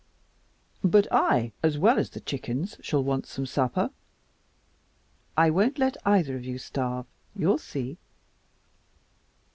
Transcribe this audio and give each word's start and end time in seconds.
"But 0.83 1.05
I, 1.11 1.51
as 1.61 1.77
well 1.77 1.99
as 1.99 2.09
the 2.09 2.21
chickens, 2.21 2.75
shall 2.81 3.03
want 3.03 3.27
some 3.27 3.45
supper." 3.45 3.91
"I 5.37 5.51
won't 5.51 5.77
let 5.77 5.95
either 6.07 6.35
of 6.35 6.43
you 6.43 6.57
starve. 6.57 7.05
You'll 7.35 7.59
see." 7.59 7.99